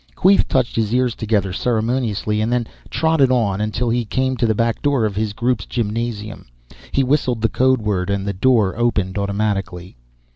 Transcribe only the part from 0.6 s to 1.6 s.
his ears together